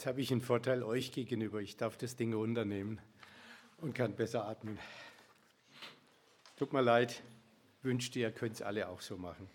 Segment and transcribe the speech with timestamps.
[0.00, 1.60] Jetzt habe ich einen Vorteil euch gegenüber.
[1.60, 2.98] Ich darf das Ding runternehmen
[3.82, 4.78] und kann besser atmen.
[6.56, 7.22] Tut mir leid,
[7.82, 9.46] wünschte, ihr könnt es alle auch so machen.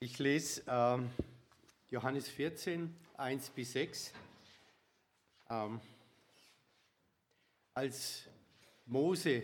[0.00, 1.10] Ich lese ähm,
[1.90, 4.14] Johannes 14, 1 bis 6.
[5.50, 5.78] Ähm,
[7.74, 8.30] als
[8.86, 9.42] Mose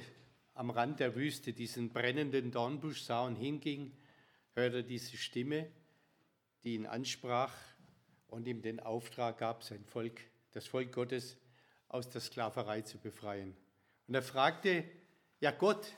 [0.54, 3.92] am Rand der Wüste diesen brennenden Dornbusch sah und hinging,
[4.54, 5.70] hörte er diese Stimme,
[6.64, 7.52] die ihn ansprach
[8.28, 10.20] und ihm den Auftrag gab, sein Volk,
[10.52, 11.36] das Volk Gottes
[11.88, 13.56] aus der Sklaverei zu befreien.
[14.06, 14.84] Und er fragte,
[15.40, 15.92] ja Gott,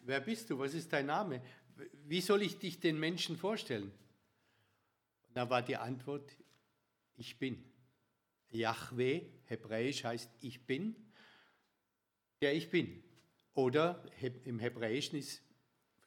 [0.00, 0.58] wer bist du?
[0.58, 1.42] Was ist dein Name?
[2.04, 3.92] Wie soll ich dich den Menschen vorstellen?
[5.28, 6.36] Und da war die Antwort,
[7.16, 7.64] ich bin.
[8.50, 10.96] Yahweh, hebräisch heißt ich bin,
[12.40, 13.02] der ich bin.
[13.54, 14.02] Oder
[14.44, 15.42] im Hebräischen ist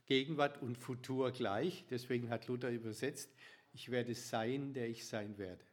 [0.05, 3.31] Gegenwart und Futur gleich, deswegen hat Luther übersetzt,
[3.71, 5.63] ich werde sein, der ich sein werde.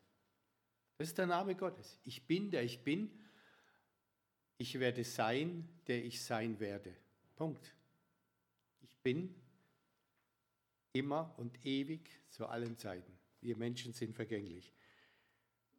[0.99, 1.99] Das ist der Name Gottes.
[2.05, 3.11] Ich bin, der ich bin.
[4.59, 6.95] Ich werde sein, der ich sein werde.
[7.37, 7.75] Punkt.
[8.80, 9.35] Ich bin
[10.93, 13.13] immer und ewig zu allen Zeiten.
[13.43, 14.73] Wir Menschen sind vergänglich.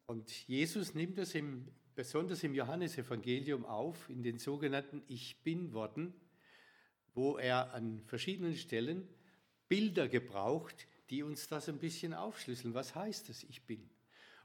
[0.06, 6.14] Und Jesus nimmt das im, besonders im Johannesevangelium auf, in den sogenannten Ich bin-Worten,
[7.14, 9.10] wo er an verschiedenen Stellen
[9.68, 12.74] Bilder gebraucht, die uns das ein bisschen aufschlüsseln.
[12.74, 13.90] Was heißt das, ich bin?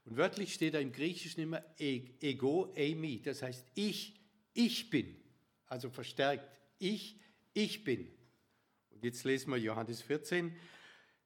[0.04, 4.20] Und wörtlich steht da im Griechischen immer ego, eimi, das heißt ich,
[4.52, 5.16] ich bin.
[5.66, 6.44] Also verstärkt,
[6.78, 7.18] ich,
[7.54, 8.08] ich bin.
[8.90, 10.54] Und jetzt lesen wir Johannes 14,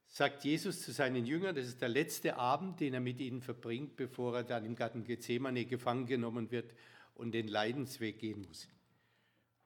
[0.06, 3.96] sagt Jesus zu seinen Jüngern, das ist der letzte Abend, den er mit ihnen verbringt,
[3.96, 6.74] bevor er dann im Garten Gethsemane gefangen genommen wird
[7.14, 8.68] und den Leidensweg gehen muss.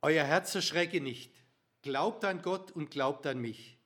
[0.02, 1.34] Euer Herz erschrecke nicht,
[1.82, 3.79] glaubt an Gott und glaubt an mich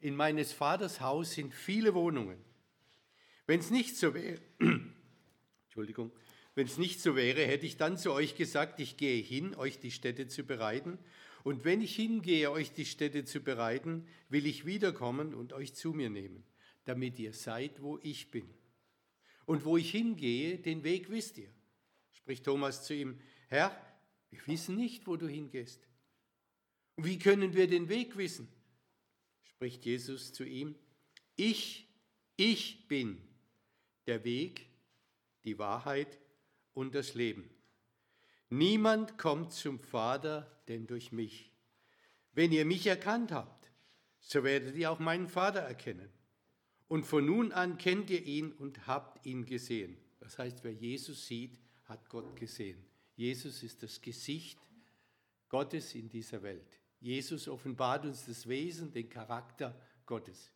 [0.00, 2.38] in meines Vaters Haus sind viele Wohnungen.
[3.46, 4.40] Wenn es nicht so wäre,
[5.66, 6.10] Entschuldigung,
[6.54, 9.78] wenn es nicht so wäre, hätte ich dann zu euch gesagt, ich gehe hin, euch
[9.78, 10.98] die Städte zu bereiten.
[11.44, 15.92] Und wenn ich hingehe, euch die Städte zu bereiten, will ich wiederkommen und euch zu
[15.92, 16.44] mir nehmen,
[16.86, 18.48] damit ihr seid, wo ich bin.
[19.44, 21.50] Und wo ich hingehe, den Weg wisst ihr.
[22.12, 23.70] Spricht Thomas zu ihm, Herr,
[24.30, 25.86] wir wissen nicht, wo du hingehst.
[26.96, 28.48] Wie können wir den Weg wissen?
[29.56, 30.74] Spricht Jesus zu ihm,
[31.34, 31.88] ich,
[32.36, 33.22] ich bin
[34.06, 34.68] der Weg,
[35.44, 36.18] die Wahrheit
[36.74, 37.48] und das Leben.
[38.50, 41.50] Niemand kommt zum Vater denn durch mich.
[42.34, 43.70] Wenn ihr mich erkannt habt,
[44.20, 46.10] so werdet ihr auch meinen Vater erkennen.
[46.86, 49.96] Und von nun an kennt ihr ihn und habt ihn gesehen.
[50.20, 52.84] Das heißt, wer Jesus sieht, hat Gott gesehen.
[53.14, 54.58] Jesus ist das Gesicht
[55.48, 56.78] Gottes in dieser Welt.
[57.00, 60.50] Jesus offenbart uns das Wesen, den Charakter Gottes.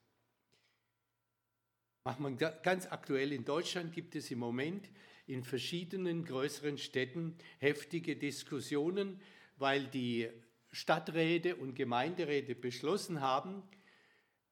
[2.05, 4.89] Macht man ganz aktuell in Deutschland gibt es im Moment
[5.27, 9.21] in verschiedenen größeren Städten heftige Diskussionen,
[9.59, 10.29] weil die
[10.73, 13.63] Stadträte und Gemeinderäte beschlossen haben,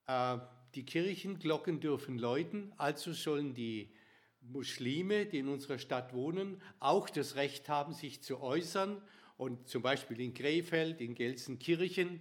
[0.07, 0.39] äh,
[0.75, 3.95] die Kirchenglocken dürfen läuten, also sollen die
[4.41, 9.01] Muslime, die in unserer Stadt wohnen, auch das Recht haben, sich zu äußern
[9.39, 12.21] und zum Beispiel in Krefeld, in Gelsenkirchen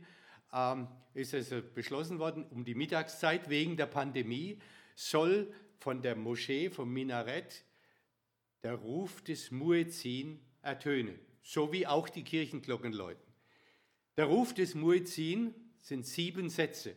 [0.54, 4.60] ähm, ist es beschlossen worden, um die Mittagszeit wegen der Pandemie
[4.96, 7.66] soll von der Moschee, vom Minarett,
[8.64, 13.34] der Ruf des Muezzin ertönen, so wie auch die Kirchenglocken läuten.
[14.16, 16.96] Der Ruf des Muezzin sind sieben Sätze.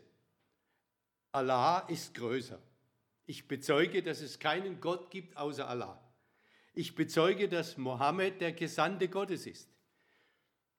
[1.33, 2.61] Allah ist größer.
[3.27, 6.03] Ich bezeuge, dass es keinen Gott gibt außer Allah.
[6.75, 9.71] Ich bezeuge, dass Mohammed der Gesandte Gottes ist.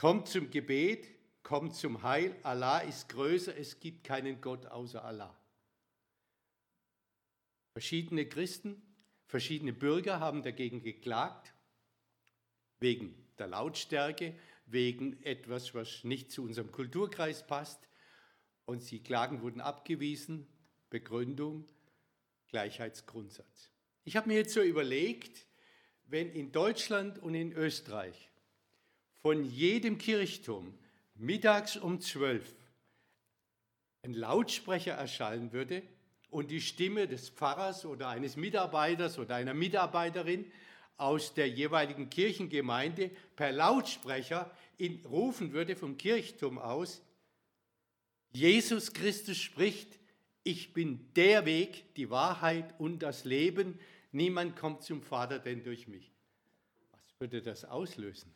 [0.02, 1.08] Kommt zum Gebet,
[1.44, 2.36] kommt zum Heil.
[2.42, 5.40] Allah ist größer, es gibt keinen Gott außer Allah.
[7.74, 8.82] Verschiedene Christen,
[9.28, 11.54] verschiedene Bürger haben dagegen geklagt,
[12.80, 14.34] wegen der Lautstärke,
[14.66, 17.88] wegen etwas, was nicht zu unserem Kulturkreis passt.
[18.66, 20.48] Und die Klagen wurden abgewiesen.
[20.90, 21.68] Begründung,
[22.48, 23.70] Gleichheitsgrundsatz.
[24.04, 25.46] Ich habe mir jetzt so überlegt,
[26.06, 28.31] wenn in Deutschland und in Österreich
[29.22, 30.74] von jedem Kirchturm
[31.16, 32.56] mittags um zwölf
[34.04, 35.84] ein Lautsprecher erschallen würde
[36.32, 40.52] und die Stimme des Pfarrers oder eines Mitarbeiters oder einer Mitarbeiterin
[40.98, 47.02] aus der jeweiligen Kirchengemeinde per Lautsprecher in, rufen würde vom Kirchturm aus,
[48.32, 50.00] Jesus Christus spricht,
[50.44, 53.78] ich bin der Weg, die Wahrheit und das Leben,
[54.12, 56.12] niemand kommt zum Vater denn durch mich.
[56.92, 58.34] Was würde das auslösen?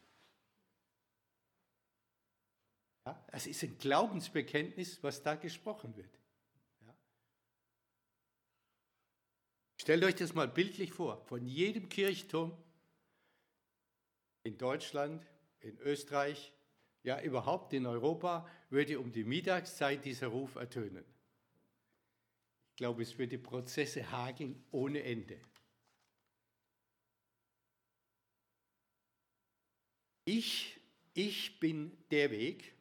[3.06, 6.20] Ja, es ist ein Glaubensbekenntnis, was da gesprochen wird.
[6.82, 6.96] Ja.
[9.80, 11.24] Stellt euch das mal bildlich vor.
[11.26, 12.58] Von jedem Kirchturm
[14.44, 15.26] in Deutschland,
[15.60, 16.52] in Österreich,
[17.04, 21.06] ja überhaupt in Europa, würde um die Mittagszeit dieser Ruf ertönen.
[22.72, 25.40] Ich glaube, es würde Prozesse hageln ohne Ende.
[30.26, 30.80] Ich,
[31.14, 32.75] ich bin der Weg,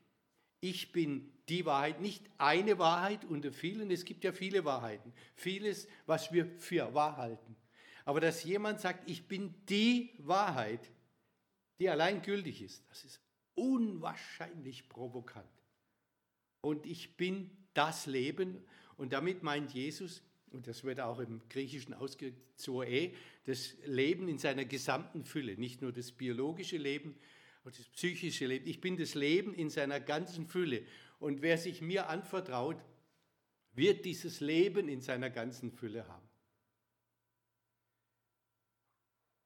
[0.65, 5.87] ich bin die Wahrheit, nicht eine Wahrheit unter vielen, es gibt ja viele Wahrheiten, vieles,
[6.07, 7.55] was wir für wahr halten.
[8.07, 10.91] Aber dass jemand sagt, ich bin die Wahrheit,
[11.79, 13.21] die allein gültig ist, das ist
[13.55, 15.45] unwahrscheinlich provokant.
[16.63, 18.65] Und ich bin das Leben
[18.97, 22.41] und damit meint Jesus, und das wird auch im Griechischen ausgedrückt,
[23.45, 27.17] das Leben in seiner gesamten Fülle, nicht nur das biologische Leben
[27.65, 28.67] und das psychische Leben.
[28.67, 30.85] Ich bin das Leben in seiner ganzen Fülle.
[31.19, 32.77] Und wer sich mir anvertraut,
[33.73, 36.29] wird dieses Leben in seiner ganzen Fülle haben.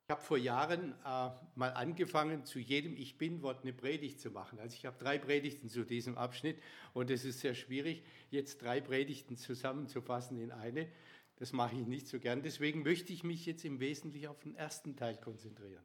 [0.08, 4.58] Ich habe vor Jahren äh, mal angefangen, zu jedem Ich Bin-Wort eine Predigt zu machen.
[4.58, 6.62] Also ich habe drei Predigten zu diesem Abschnitt
[6.94, 10.90] und es ist sehr schwierig, jetzt drei Predigten zusammenzufassen in eine.
[11.36, 12.42] Das mache ich nicht so gern.
[12.42, 15.84] Deswegen möchte ich mich jetzt im Wesentlichen auf den ersten Teil konzentrieren.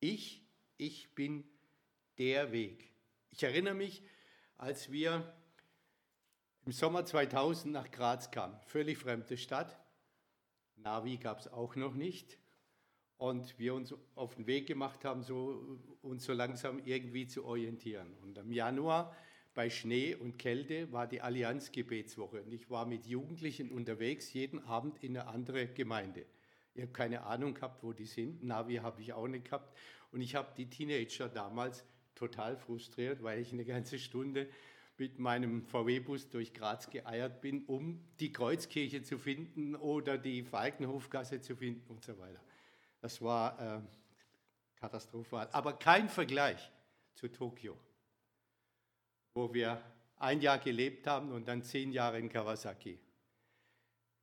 [0.00, 0.44] Ich,
[0.76, 1.44] ich bin
[2.18, 2.90] der Weg.
[3.30, 4.02] Ich erinnere mich,
[4.58, 5.34] als wir
[6.64, 9.78] im Sommer 2000 nach Graz kamen, völlig fremde Stadt.
[10.76, 12.38] Navi gab es auch noch nicht
[13.16, 18.14] und wir uns auf den Weg gemacht haben, so, uns so langsam irgendwie zu orientieren.
[18.22, 19.16] Und im Januar
[19.54, 25.02] bei Schnee und Kälte war die Allianz-Gebetswoche und ich war mit Jugendlichen unterwegs, jeden Abend
[25.02, 26.26] in eine andere Gemeinde.
[26.74, 28.42] Ich habe keine Ahnung gehabt, wo die sind.
[28.42, 29.76] Navi habe ich auch nicht gehabt.
[30.10, 31.84] Und ich habe die Teenager damals
[32.22, 34.48] total frustriert, weil ich eine ganze Stunde
[34.96, 41.40] mit meinem VW-Bus durch Graz geeiert bin, um die Kreuzkirche zu finden oder die Falkenhofgasse
[41.40, 42.40] zu finden und so weiter.
[43.00, 43.80] Das war äh,
[44.76, 45.48] katastrophal.
[45.50, 46.70] Aber kein Vergleich
[47.14, 47.76] zu Tokio,
[49.34, 49.82] wo wir
[50.16, 53.00] ein Jahr gelebt haben und dann zehn Jahre in Kawasaki.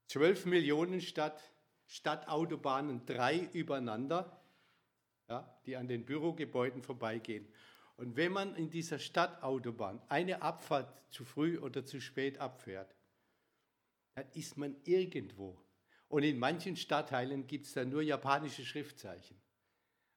[0.07, 1.43] Zwölf Millionen Stadt,
[1.85, 4.41] Stadtautobahnen, drei übereinander,
[5.27, 7.45] ja, die an den Bürogebäuden vorbeigehen.
[7.99, 12.95] Und wenn man in dieser Stadtautobahn eine Abfahrt zu früh oder zu spät abfährt,
[14.15, 15.61] dann ist man irgendwo
[16.07, 19.37] und in manchen Stadtteilen gibt es dann nur japanische Schriftzeichen.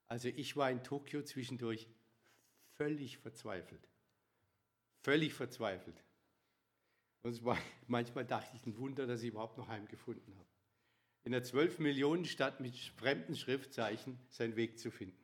[0.06, 1.88] Also ich war in Tokio zwischendurch
[2.74, 3.88] völlig verzweifelt.
[5.00, 6.04] Völlig verzweifelt.
[7.22, 7.58] Und war,
[7.88, 10.48] manchmal dachte ich, ein Wunder, dass ich überhaupt noch heimgefunden habe.
[11.24, 15.21] In einer 12 Millionen Stadt mit fremden Schriftzeichen seinen Weg zu finden.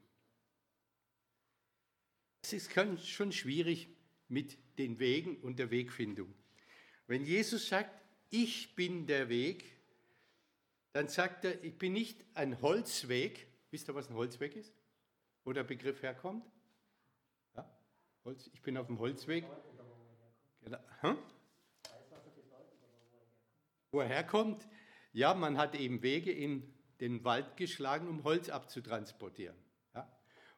[2.51, 3.91] Es ist schon schwierig
[4.29, 6.35] mit den Wegen und der Wegfindung.
[7.07, 9.65] Wenn Jesus sagt, ich bin der Weg,
[10.95, 13.47] dann sagt er, ich bin nicht ein Holzweg.
[13.71, 14.73] Wisst ihr, was ein Holzweg ist?
[15.45, 16.51] Wo der Begriff herkommt?
[17.55, 17.71] Ja?
[18.25, 19.45] Holz, ich bin auf dem Holzweg.
[20.63, 20.79] Genau.
[21.03, 21.19] Hm?
[23.91, 24.57] Wo er?
[25.13, 29.68] Ja, man hat eben Wege in den Wald geschlagen, um Holz abzutransportieren.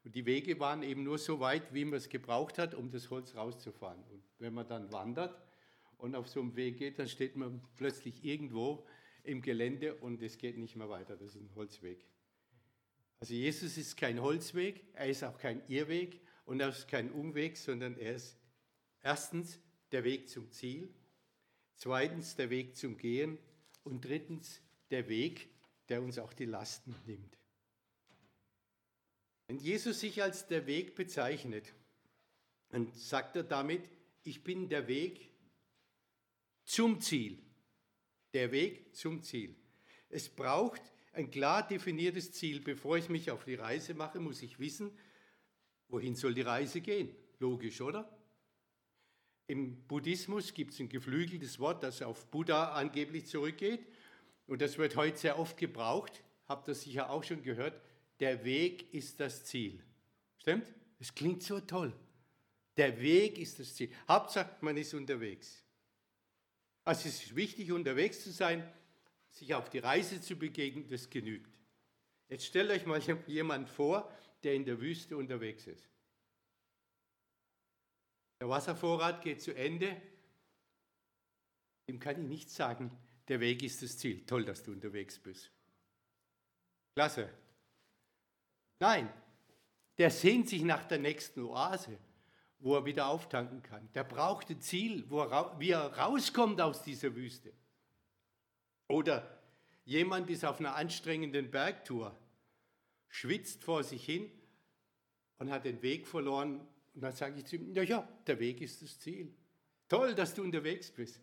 [0.04, 3.10] Und die Wege waren eben nur so weit, wie man es gebraucht hat, um das
[3.10, 4.02] Holz rauszufahren.
[4.04, 5.38] Und wenn man dann wandert
[5.98, 8.86] und auf so einem Weg geht, dann steht man plötzlich irgendwo
[9.24, 11.16] im Gelände und es geht nicht mehr weiter.
[11.16, 12.06] Das ist ein Holzweg.
[13.18, 17.58] Also Jesus ist kein Holzweg, er ist auch kein Irrweg und er ist kein Umweg,
[17.58, 18.38] sondern er ist
[19.02, 19.60] erstens
[19.92, 20.94] der Weg zum Ziel,
[21.74, 23.38] zweitens der Weg zum Gehen
[23.84, 25.50] und drittens der Weg,
[25.90, 27.39] der uns auch die Lasten nimmt.
[29.50, 31.74] Wenn Jesus sich als der Weg bezeichnet,
[32.68, 33.82] dann sagt er damit,
[34.22, 35.28] ich bin der Weg
[36.62, 37.36] zum Ziel
[38.32, 39.56] der Weg zum Ziel.
[40.08, 40.80] Es braucht
[41.12, 42.60] ein klar definiertes Ziel.
[42.60, 44.96] Bevor ich mich auf die Reise mache, muss ich wissen,
[45.88, 47.12] wohin soll die Reise gehen.
[47.40, 48.08] Logisch, oder?
[49.48, 53.84] Im Buddhismus gibt es ein geflügeltes Wort, das auf Buddha angeblich zurückgeht.
[54.46, 56.22] Und das wird heute sehr oft gebraucht.
[56.46, 57.82] Habt ihr sicher auch schon gehört.
[58.20, 59.82] Der Weg ist das Ziel.
[60.38, 60.72] Stimmt?
[60.98, 61.92] Es klingt so toll.
[62.76, 63.90] Der Weg ist das Ziel.
[64.06, 65.64] Hauptsache, man ist unterwegs.
[66.84, 68.70] Also es ist wichtig, unterwegs zu sein,
[69.30, 71.50] sich auf die Reise zu begegnen, das genügt.
[72.28, 74.12] Jetzt stellt euch mal jemand vor,
[74.42, 75.88] der in der Wüste unterwegs ist.
[78.40, 80.00] Der Wasservorrat geht zu Ende.
[81.88, 82.90] Dem kann ich nicht sagen,
[83.28, 84.24] der Weg ist das Ziel.
[84.26, 85.50] Toll, dass du unterwegs bist.
[86.94, 87.30] Klasse.
[88.80, 89.08] Nein,
[89.98, 91.98] der sehnt sich nach der nächsten Oase
[92.62, 93.88] wo er wieder auftanken kann.
[93.94, 97.54] Der braucht ein Ziel, wo er, wie er rauskommt aus dieser Wüste.
[98.86, 99.40] Oder
[99.90, 102.16] Jemand ist auf einer anstrengenden Bergtour,
[103.08, 104.30] schwitzt vor sich hin
[105.38, 106.60] und hat den Weg verloren.
[106.94, 109.34] Und dann sage ich zu ihm, ja, ja, der Weg ist das Ziel.
[109.88, 111.20] Toll, dass du unterwegs bist.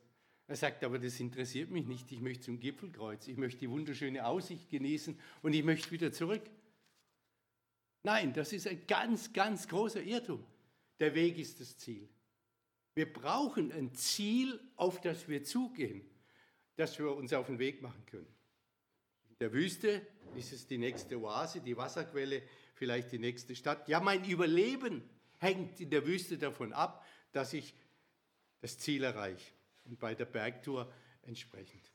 [0.47, 2.11] Er sagt, aber das interessiert mich nicht.
[2.11, 3.29] Ich möchte zum Gipfelkreuz.
[3.29, 6.43] Ich möchte die wunderschöne Aussicht genießen und ich möchte wieder zurück.
[8.03, 10.45] Nein, das ist ein ganz, ganz großer Irrtum.
[10.99, 12.09] Der Weg ist das Ziel.
[12.95, 16.09] Wir brauchen ein Ziel, auf das wir zugehen,
[16.75, 18.33] dass wir uns auf den Weg machen können.
[19.29, 20.01] In der Wüste
[20.35, 22.41] ist es die nächste Oase, die Wasserquelle,
[22.73, 23.87] vielleicht die nächste Stadt.
[23.87, 27.75] Ja, mein Überleben hängt in der Wüste davon ab, dass ich
[28.61, 29.51] das Ziel erreiche
[29.85, 31.91] und bei der Bergtour entsprechend.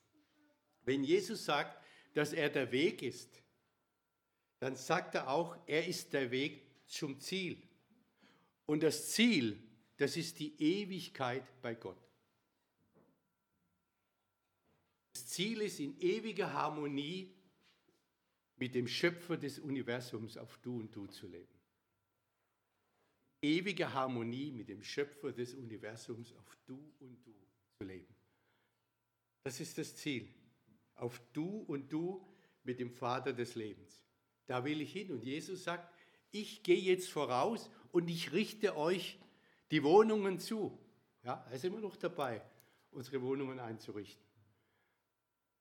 [0.85, 1.83] Wenn Jesus sagt,
[2.15, 3.42] dass er der Weg ist,
[4.63, 7.61] dann sagt er auch, er ist der Weg zum Ziel.
[8.65, 9.61] Und das Ziel,
[9.97, 12.01] das ist die Ewigkeit bei Gott.
[15.15, 17.35] Das Ziel ist in ewiger Harmonie
[18.55, 21.59] mit dem Schöpfer des Universums auf Du und Du zu leben.
[23.41, 27.35] Ewige Harmonie mit dem Schöpfer des Universums auf Du und Du
[27.79, 28.15] zu leben.
[29.43, 30.33] Das ist das Ziel.
[30.95, 32.25] Auf Du und Du
[32.63, 34.05] mit dem Vater des Lebens.
[34.47, 35.11] Da will ich hin.
[35.11, 35.93] Und Jesus sagt,
[36.31, 39.19] ich gehe jetzt voraus und ich richte euch
[39.71, 40.79] die Wohnungen zu.
[41.25, 42.43] Ja, da sind wir noch dabei,
[42.91, 44.25] unsere Wohnungen einzurichten.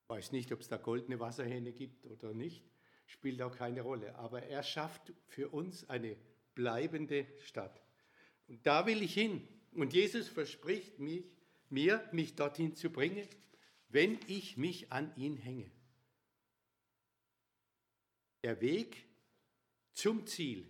[0.03, 2.63] Ich weiß nicht, ob es da goldene Wasserhähne gibt oder nicht,
[3.05, 4.15] spielt auch keine Rolle.
[4.15, 6.17] Aber er schafft für uns eine
[6.55, 7.81] bleibende Stadt.
[8.47, 9.47] Und da will ich hin.
[9.73, 11.23] Und Jesus verspricht mich,
[11.69, 13.27] mir, mich dorthin zu bringen,
[13.89, 15.71] wenn ich mich an ihn hänge.
[18.43, 19.05] Der Weg
[19.93, 20.63] zum Ziel.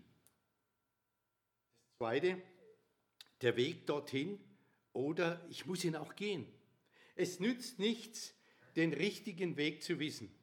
[1.92, 2.42] Das Zweite,
[3.42, 4.40] der Weg dorthin
[4.94, 6.46] oder ich muss ihn auch gehen.
[7.16, 8.34] Es nützt nichts,
[8.76, 10.34] den richtigen Weg zu wissen.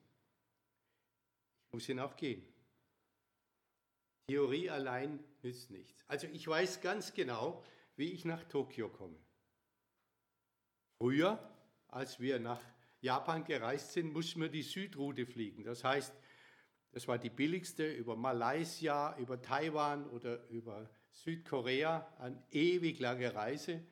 [1.67, 2.47] Ich muss ihn auch gehen.
[4.29, 6.05] Theorie allein nützt nichts.
[6.07, 7.65] Also ich weiß ganz genau,
[7.97, 9.19] wie ich nach Tokio komme.
[10.99, 11.39] Früher,
[11.89, 12.61] als wir nach
[13.01, 15.65] Japan gereist sind, mussten wir die Südroute fliegen.
[15.65, 16.13] Das heißt,
[16.93, 23.83] das war die billigste über Malaysia, über Taiwan oder über Südkorea, eine ewig lange Reise.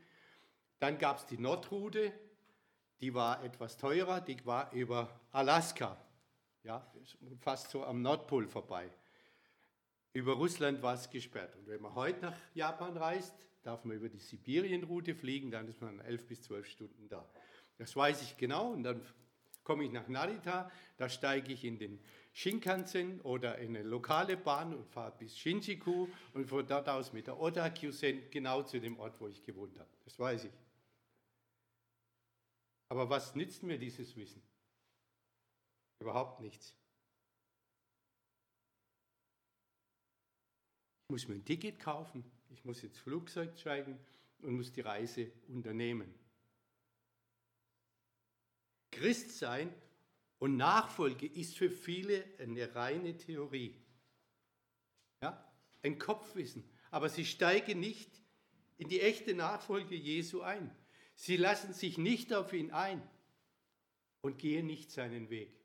[0.79, 2.13] Dann gab es die Nordroute,
[3.01, 5.97] die war etwas teurer, die war über Alaska,
[6.63, 6.91] ja,
[7.41, 8.91] fast so am Nordpol vorbei.
[10.13, 11.55] Über Russland war es gesperrt.
[11.57, 15.83] Und wenn man heute nach Japan reist, darf man über die Sibirienroute fliegen, dann ist
[15.83, 17.29] man elf bis zwölf Stunden da.
[17.77, 19.03] Das weiß ich genau und dann
[19.65, 21.99] komme ich nach Narita, da steige ich in den
[22.37, 27.29] Shinkansen oder in eine lokale Bahn und fahre bis Shinjuku und von dort aus mit
[27.29, 29.89] der Oda Kyusen genau zu dem Ort, wo ich gewohnt habe.
[30.05, 30.53] Das weiß ich.
[32.91, 34.43] Aber was nützt mir dieses Wissen?
[35.99, 36.75] Überhaupt nichts.
[41.05, 43.99] Ich muss mir ein Ticket kaufen, ich muss ins Flugzeug steigen
[44.43, 46.15] und muss die Reise unternehmen.
[48.91, 49.73] Christ sein
[50.39, 53.75] und Nachfolge ist für viele eine reine Theorie.
[55.23, 55.53] Ja,
[55.83, 56.69] ein Kopfwissen.
[56.91, 58.11] Aber sie steigen nicht
[58.79, 60.71] in die echte Nachfolge Jesu ein.
[61.15, 63.03] Sie lassen sich nicht auf ihn ein
[64.21, 65.57] und gehen nicht seinen Weg.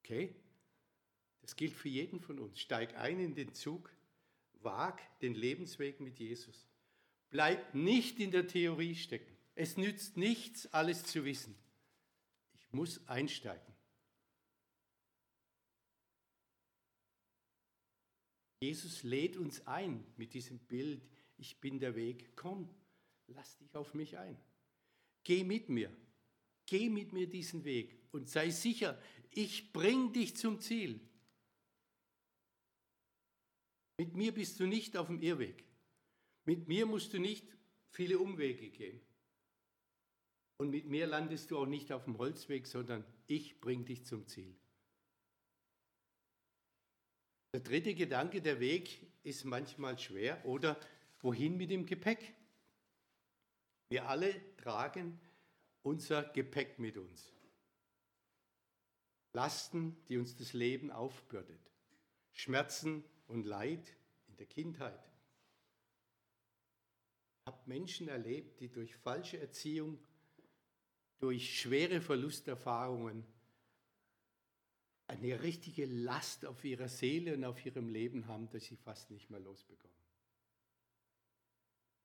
[0.00, 0.34] Okay?
[1.42, 2.60] Das gilt für jeden von uns.
[2.60, 3.90] Steig ein in den Zug,
[4.60, 6.66] wag den Lebensweg mit Jesus.
[7.30, 9.37] Bleib nicht in der Theorie stecken.
[9.58, 11.52] Es nützt nichts, alles zu wissen.
[12.54, 13.74] Ich muss einsteigen.
[18.60, 21.02] Jesus lädt uns ein mit diesem Bild,
[21.38, 22.72] ich bin der Weg, komm,
[23.26, 24.40] lass dich auf mich ein.
[25.24, 25.92] Geh mit mir,
[26.64, 28.96] geh mit mir diesen Weg und sei sicher,
[29.32, 31.00] ich bring dich zum Ziel.
[33.96, 35.64] Mit mir bist du nicht auf dem Irrweg.
[36.44, 37.44] Mit mir musst du nicht
[37.90, 39.07] viele Umwege gehen.
[40.58, 44.26] Und mit mir landest du auch nicht auf dem Holzweg, sondern ich bringe dich zum
[44.26, 44.54] Ziel.
[47.54, 50.78] Der dritte Gedanke, der Weg ist manchmal schwer oder
[51.20, 52.34] wohin mit dem Gepäck?
[53.88, 55.18] Wir alle tragen
[55.82, 57.32] unser Gepäck mit uns.
[59.32, 61.72] Lasten, die uns das Leben aufbürdet.
[62.32, 63.94] Schmerzen, und Leid
[64.26, 65.04] in der Kindheit.
[67.42, 69.98] Ich habe Menschen erlebt, die durch falsche Erziehung,
[71.18, 73.24] durch schwere Verlusterfahrungen
[75.08, 79.30] eine richtige Last auf ihrer Seele und auf ihrem Leben haben, dass sie fast nicht
[79.30, 79.96] mehr losbekommen.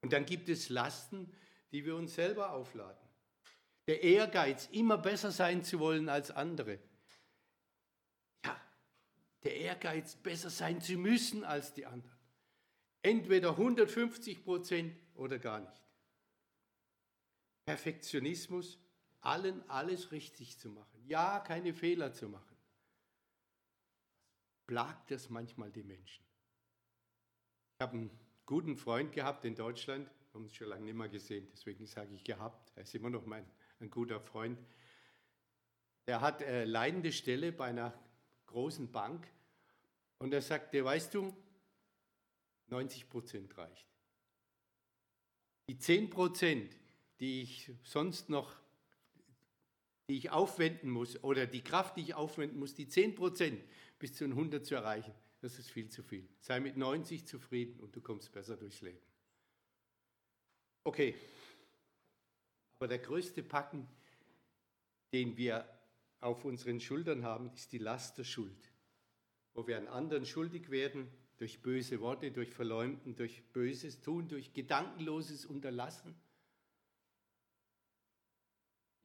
[0.02, 1.32] Und dann gibt es Lasten,
[1.72, 3.08] die wir uns selber aufladen.
[3.88, 6.80] Der Ehrgeiz, immer besser sein zu wollen als andere.
[8.46, 8.60] Ja,
[9.44, 12.18] der Ehrgeiz, besser sein zu müssen als die anderen.
[13.02, 15.82] Entweder 150 Prozent oder gar nicht.
[17.66, 18.80] Perfektionismus,
[19.24, 21.04] allen alles richtig zu machen.
[21.06, 22.58] Ja, keine Fehler zu machen.
[24.68, 26.26] Plagt das manchmal die Menschen.
[27.76, 31.48] Ich habe einen guten Freund gehabt in Deutschland, haben uns schon lange nicht mehr gesehen,
[31.52, 32.72] deswegen sage ich gehabt.
[32.76, 33.46] Er ist immer noch mein
[33.84, 34.58] ein guter Freund.
[36.08, 37.94] Der hat äh, leidende Stelle bei einer
[38.48, 39.28] großen Bank
[40.18, 41.36] und er sagte, weißt du,
[42.68, 43.88] 90 Prozent reicht.
[45.68, 46.76] Die 10 Prozent,
[47.20, 48.63] die ich sonst noch,
[50.10, 53.64] die ich aufwenden muss, oder die Kraft, die ich aufwenden muss, die 10 Prozent
[54.00, 56.28] bis zu 100 zu erreichen, das ist viel zu viel.
[56.40, 59.00] Sei mit 90 zufrieden und du kommst besser durchs Leben.
[60.84, 61.16] Okay,
[62.78, 63.88] aber der größte Packen,
[65.14, 65.66] den wir
[66.20, 68.72] auf unseren Schultern haben, ist die Last der Schuld,
[69.54, 74.54] wo wir an anderen schuldig werden durch böse Worte, durch Verleumden, durch böses Tun, durch
[74.54, 76.16] gedankenloses Unterlassen.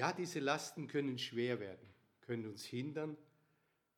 [0.00, 1.87] Ja, diese Lasten können schwer werden,
[2.21, 3.17] können uns hindern,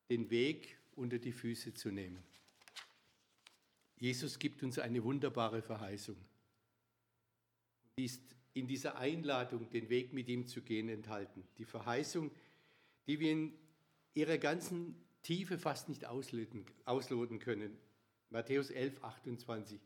[0.08, 2.22] den Weg unter die Füße zu nehmen.
[3.98, 6.16] Jesus gibt uns eine wunderbare Verheißung.
[7.98, 8.22] Die ist
[8.54, 11.46] in dieser Einladung, den Weg mit ihm zu gehen, enthalten.
[11.58, 12.30] Die Verheißung,
[13.06, 13.52] die wir in
[14.14, 17.76] ihrer ganzen Tiefe fast nicht ausloten, ausloten können.
[18.30, 19.78] Matthäus 11, 28.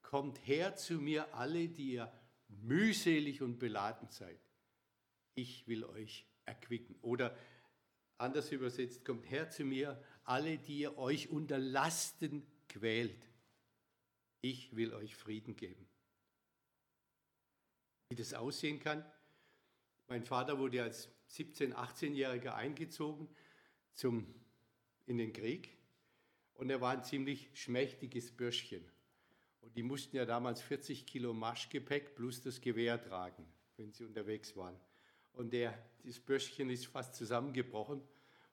[0.00, 2.12] Kommt her zu mir alle, die ihr
[2.48, 4.40] mühselig und beladen seid.
[5.38, 6.96] Ich will euch erquicken.
[7.00, 7.38] Oder
[8.16, 13.24] anders übersetzt, kommt her zu mir alle, die ihr euch unter Lasten quält.
[14.40, 15.86] Ich will euch Frieden geben.
[18.08, 19.04] Wie das aussehen kann.
[20.08, 23.28] Mein Vater wurde als 17-, 18-Jähriger eingezogen
[23.94, 24.26] zum,
[25.06, 25.76] in den Krieg
[26.54, 28.84] und er war ein ziemlich schmächtiges Bürschchen.
[29.60, 33.46] Und die mussten ja damals 40 Kilo Marschgepäck plus das Gewehr tragen,
[33.76, 34.76] wenn sie unterwegs waren.
[35.38, 38.02] Und der, das Bürschchen ist fast zusammengebrochen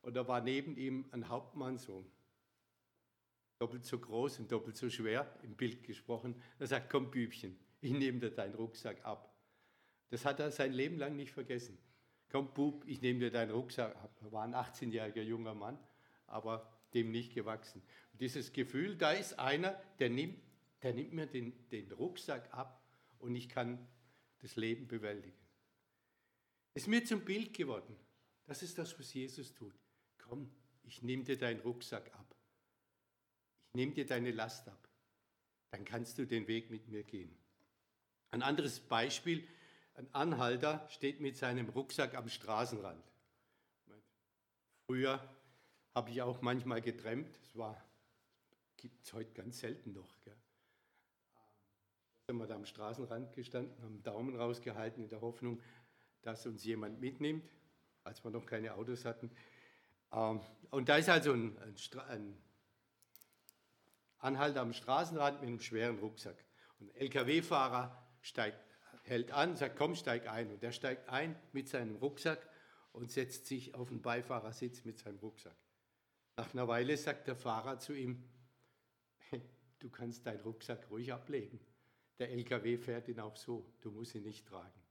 [0.03, 2.05] und da war neben ihm ein Hauptmann so
[3.57, 6.39] doppelt so groß und doppelt so schwer, im Bild gesprochen.
[6.59, 9.35] Er sagt, komm Bübchen, ich nehme dir deinen Rucksack ab.
[10.09, 11.75] Das hat er sein Leben lang nicht vergessen.
[12.29, 14.15] Komm Bub, ich nehme dir deinen Rucksack ab.
[14.21, 15.79] Er war ein 18-jähriger junger Mann,
[16.27, 17.81] aber dem nicht gewachsen.
[18.11, 20.37] Und dieses Gefühl, da ist einer, der nimmt,
[20.83, 22.85] der nimmt mir den, den Rucksack ab
[23.17, 23.87] und ich kann
[24.37, 25.44] das Leben bewältigen.
[26.75, 27.95] Ist mir zum Bild geworden.
[28.45, 29.73] Das ist das, was Jesus tut.
[30.17, 30.51] Komm,
[30.83, 32.35] ich nehme dir deinen Rucksack ab.
[33.69, 34.89] Ich nehme dir deine Last ab.
[35.71, 37.35] Dann kannst du den Weg mit mir gehen.
[38.31, 39.47] Ein anderes Beispiel,
[39.95, 43.03] ein Anhalter steht mit seinem Rucksack am Straßenrand.
[44.85, 45.27] Früher
[45.95, 47.39] habe ich auch manchmal getrennt.
[47.53, 47.77] Das
[48.75, 50.19] gibt es heute ganz selten noch.
[50.21, 50.35] Gell.
[52.27, 55.61] Da sind da am Straßenrand gestanden, haben Daumen rausgehalten in der Hoffnung,
[56.25, 57.47] dass uns jemand mitnimmt,
[58.03, 59.29] als wir noch keine Autos hatten.
[60.11, 61.55] Ähm, und da ist also ein,
[62.09, 62.37] ein,
[64.17, 66.43] Anhalter am Straßenrand mit einem schweren Rucksack.
[66.79, 67.95] Und ein LKW-Fahrer
[69.03, 70.49] hält an, sagt, komm, steig ein.
[70.49, 72.49] Und der steigt ein mit seinem Rucksack
[72.91, 75.55] und setzt sich auf den Beifahrersitz mit seinem Rucksack.
[76.37, 78.23] Nach einer Weile sagt der Fahrer zu ihm,
[79.79, 81.59] du kannst deinen Rucksack ruhig ablegen.
[82.17, 84.84] Der LKW fährt ihn auch so, du musst ihn nicht tragen.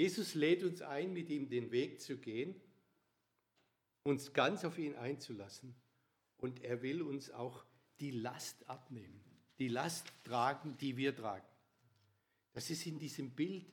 [0.00, 2.58] Jesus lädt uns ein, mit ihm den Weg zu gehen,
[4.02, 5.74] uns ganz auf ihn einzulassen
[6.38, 7.66] und er will uns auch
[8.00, 9.20] die Last abnehmen,
[9.58, 11.46] die Last tragen, die wir tragen.
[12.54, 13.70] Das ist in diesem Bild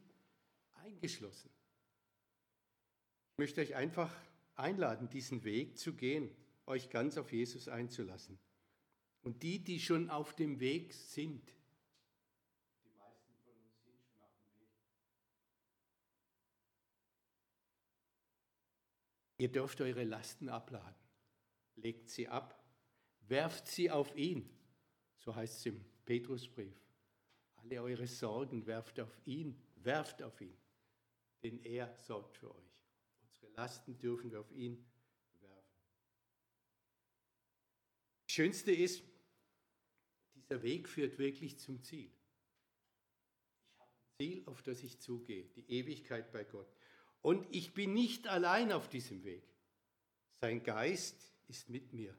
[0.73, 1.49] eingeschlossen.
[3.31, 4.13] Ich möchte euch einfach
[4.55, 6.29] einladen, diesen Weg zu gehen
[6.65, 8.37] euch ganz auf Jesus einzulassen.
[9.21, 11.41] Und die, die schon auf dem Weg sind,
[12.83, 14.67] die meisten von uns sind schon auf dem Weg.
[19.37, 20.95] Ihr dürft eure Lasten abladen.
[21.75, 22.63] Legt sie ab,
[23.27, 24.49] werft sie auf ihn.
[25.15, 26.75] So heißt es im Petrusbrief.
[27.55, 30.57] Alle eure Sorgen werft auf ihn, werft auf ihn,
[31.43, 32.81] denn er sorgt für euch.
[33.21, 34.85] Unsere Lasten dürfen wir auf ihn
[38.37, 39.03] Schönste ist,
[40.35, 42.11] dieser Weg führt wirklich zum Ziel.
[43.71, 46.76] Ich habe ein Ziel, auf das ich zugehe, die Ewigkeit bei Gott.
[47.21, 49.43] Und ich bin nicht allein auf diesem Weg.
[50.39, 52.15] Sein Geist ist mit mir.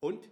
[0.00, 0.28] Und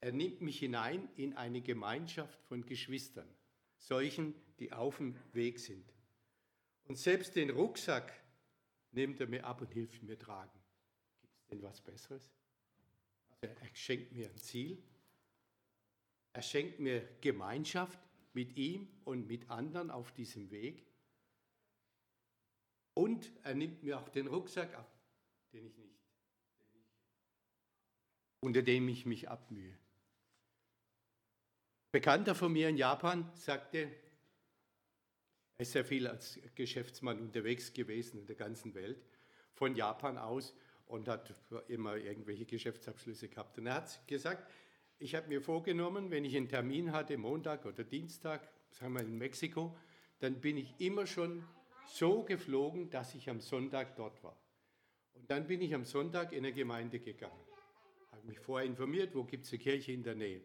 [0.00, 3.28] er nimmt mich hinein in eine Gemeinschaft von Geschwistern,
[3.76, 5.92] solchen, die auf dem Weg sind.
[6.84, 8.12] Und selbst den Rucksack
[8.92, 10.58] nimmt er mir ab und hilft mir tragen.
[11.20, 12.30] Gibt es denn was Besseres?
[13.30, 14.82] Also er schenkt mir ein Ziel.
[16.32, 17.98] Er schenkt mir Gemeinschaft
[18.32, 20.85] mit ihm und mit anderen auf diesem Weg.
[22.96, 24.90] Und er nimmt mir auch den Rucksack ab,
[25.52, 26.00] den ich nicht,
[28.40, 29.76] unter dem ich mich abmühe.
[31.92, 33.90] Bekannter von mir in Japan sagte,
[35.58, 39.04] er ist sehr viel als Geschäftsmann unterwegs gewesen in der ganzen Welt,
[39.52, 40.54] von Japan aus
[40.86, 41.34] und hat
[41.68, 43.58] immer irgendwelche Geschäftsabschlüsse gehabt.
[43.58, 44.50] Und er hat gesagt,
[44.98, 49.18] ich habe mir vorgenommen, wenn ich einen Termin hatte, Montag oder Dienstag, sagen wir in
[49.18, 49.76] Mexiko,
[50.20, 51.44] dann bin ich immer schon
[51.88, 54.36] so geflogen, dass ich am Sonntag dort war.
[55.14, 57.40] Und dann bin ich am Sonntag in eine Gemeinde gegangen.
[58.12, 60.42] Habe mich vorher informiert, wo gibt es eine Kirche in der Nähe.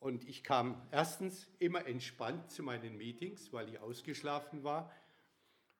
[0.00, 4.90] Und ich kam erstens immer entspannt zu meinen Meetings, weil ich ausgeschlafen war.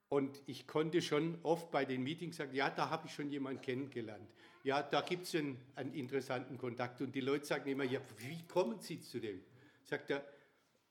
[0.09, 3.63] Und ich konnte schon oft bei den Meetings sagen, ja, da habe ich schon jemanden
[3.63, 4.29] kennengelernt.
[4.63, 7.01] Ja, da gibt es einen, einen, interessanten Kontakt.
[7.01, 9.41] Und die Leute sagen immer, ja, wie kommen Sie zu dem?
[9.85, 10.25] Sagt er,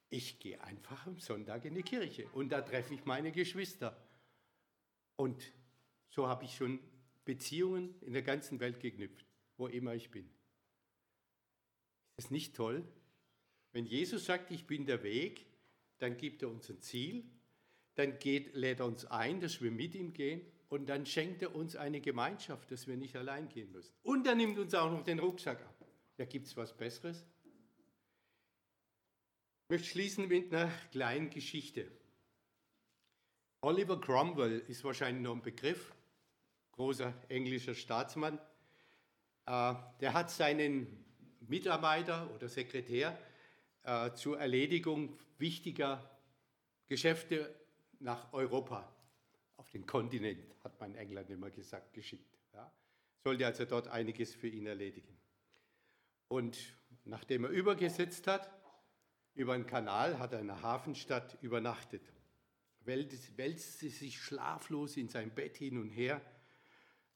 [0.09, 3.95] ich gehe einfach am Sonntag in die Kirche und da treffe ich meine Geschwister.
[5.15, 5.51] Und
[6.09, 6.79] so habe ich schon
[7.25, 9.25] Beziehungen in der ganzen Welt geknüpft,
[9.57, 10.25] wo immer ich bin.
[12.17, 12.83] Ist das nicht toll?
[13.71, 15.45] Wenn Jesus sagt, ich bin der Weg,
[15.99, 17.23] dann gibt er uns ein Ziel,
[17.95, 21.53] dann geht, lädt er uns ein, dass wir mit ihm gehen und dann schenkt er
[21.53, 23.93] uns eine Gemeinschaft, dass wir nicht allein gehen müssen.
[24.01, 25.85] Und er nimmt uns auch noch den Rucksack ab.
[26.17, 27.25] Ja, gibt es was Besseres?
[29.69, 31.91] Ich möchte schließen mit einer kleinen Geschichte.
[33.61, 35.93] Oliver Cromwell ist wahrscheinlich noch ein Begriff,
[36.71, 38.39] großer englischer Staatsmann.
[39.45, 41.05] Äh, der hat seinen
[41.41, 43.15] Mitarbeiter oder Sekretär
[43.83, 46.17] äh, zur Erledigung wichtiger
[46.87, 47.53] Geschäfte
[47.99, 48.91] nach Europa,
[49.57, 52.39] auf den Kontinent, hat man in England immer gesagt, geschickt.
[53.23, 55.15] Sollte also dort einiges für ihn erledigen.
[56.27, 56.57] Und
[57.05, 58.58] nachdem er übergesetzt hat,
[59.35, 62.01] über einen Kanal, hat er in der Hafenstadt übernachtet,
[62.85, 66.21] wälzte sich schlaflos in sein Bett hin und her.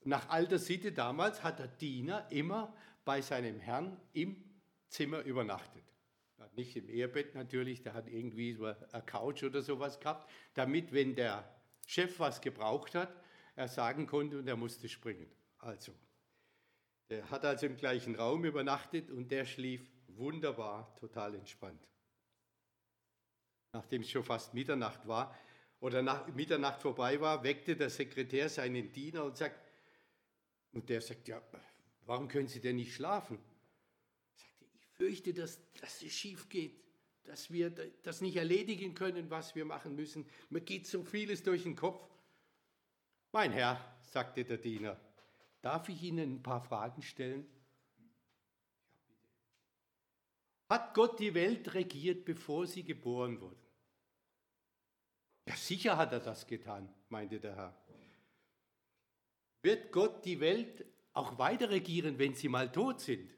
[0.03, 4.43] Nach alter Sitte damals hat der Diener immer bei seinem Herrn im
[4.87, 5.83] Zimmer übernachtet
[6.55, 11.15] nicht im Ehebett natürlich, der hat irgendwie so eine Couch oder sowas gehabt, damit, wenn
[11.15, 11.49] der
[11.87, 13.13] Chef was gebraucht hat,
[13.55, 15.29] er sagen konnte und er musste springen.
[15.59, 15.93] Also,
[17.09, 21.87] der hat also im gleichen Raum übernachtet und der schlief wunderbar, total entspannt.
[23.73, 25.35] Nachdem es schon fast Mitternacht war
[25.79, 29.59] oder nach Mitternacht vorbei war, weckte der Sekretär seinen Diener und sagt,
[30.71, 31.41] und der sagt, ja,
[32.05, 33.37] warum können Sie denn nicht schlafen?
[34.93, 36.81] fürchte, dass, dass es schief geht,
[37.23, 37.71] dass wir
[38.03, 40.25] das nicht erledigen können, was wir machen müssen.
[40.49, 42.07] Mir geht so vieles durch den Kopf.
[43.31, 44.99] Mein Herr, sagte der Diener,
[45.61, 47.45] darf ich Ihnen ein paar Fragen stellen?
[50.69, 53.62] Hat Gott die Welt regiert, bevor sie geboren wurden?
[55.53, 57.77] Ja, sicher hat er das getan, meinte der Herr.
[59.61, 63.29] Wird Gott die Welt auch weiter regieren, wenn sie mal tot sind?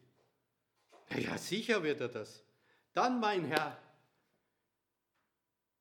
[1.18, 2.46] Ja, sicher wird er das.
[2.94, 3.78] Dann, mein Herr,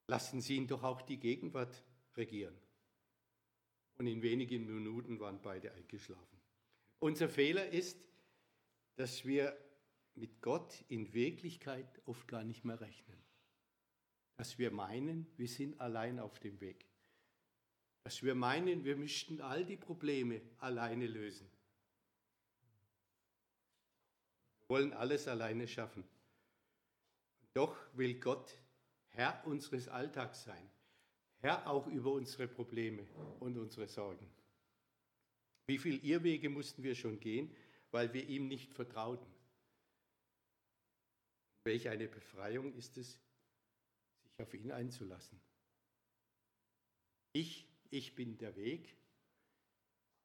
[0.09, 1.85] lassen Sie ihn doch auch die Gegenwart
[2.17, 2.59] regieren.
[3.95, 6.41] Und in wenigen Minuten waren beide eingeschlafen.
[6.99, 7.97] Unser Fehler ist,
[8.97, 9.57] dass wir
[10.17, 13.24] mit Gott in Wirklichkeit oft gar nicht mehr rechnen.
[14.37, 16.87] Dass wir meinen, wir sind allein auf dem Weg.
[18.05, 21.49] Dass wir meinen, wir müssten all die Probleme alleine lösen.
[24.69, 26.05] wollen alles alleine schaffen.
[27.53, 28.59] Doch will Gott
[29.11, 30.69] Herr unseres Alltags sein,
[31.39, 33.07] Herr auch über unsere Probleme
[33.39, 34.29] und unsere Sorgen.
[35.67, 37.55] Wie viele Irrwege mussten wir schon gehen,
[37.93, 39.33] weil wir ihm nicht vertrauten?
[41.63, 43.21] Welch eine Befreiung ist es,
[44.35, 45.41] sich auf ihn einzulassen.
[47.33, 48.97] Ich, ich bin der Weg,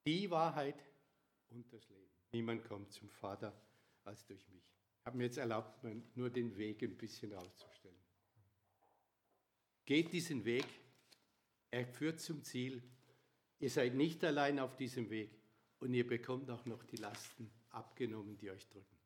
[0.05, 0.83] die Wahrheit
[1.49, 2.09] und das Leben.
[2.31, 3.59] Niemand kommt zum Vater
[4.03, 4.63] als durch mich.
[4.99, 5.83] Ich habe mir jetzt erlaubt,
[6.15, 7.97] nur den Weg ein bisschen rauszustellen.
[9.85, 10.65] Geht diesen Weg,
[11.71, 12.83] er führt zum Ziel.
[13.59, 15.31] Ihr seid nicht allein auf diesem Weg
[15.79, 18.98] und ihr bekommt auch noch die Lasten abgenommen, die euch drücken.